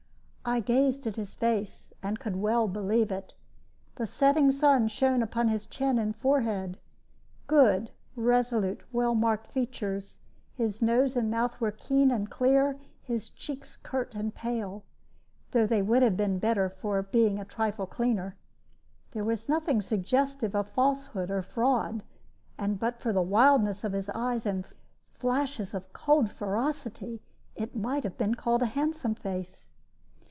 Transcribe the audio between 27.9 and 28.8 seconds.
have been called a